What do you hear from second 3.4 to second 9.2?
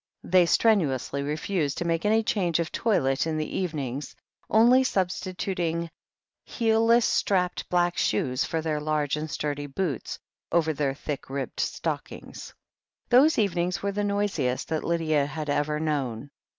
evenings, only substituting heelless strapped black shoes for their large